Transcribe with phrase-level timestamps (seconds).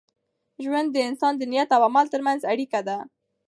[0.63, 2.97] ژوند د انسان د نیت او عمل تر منځ اړیکه ده.